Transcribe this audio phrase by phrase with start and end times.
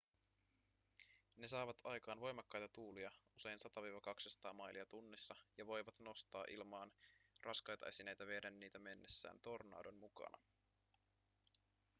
[1.37, 3.59] ne saavat aikaan voimakkaita tuulia usein
[4.47, 6.91] 100–200 mailia tunnissa ja voivat nostaa ilmaan
[7.45, 10.37] raskaita esineitä vieden niitä mennessään tornadon mukana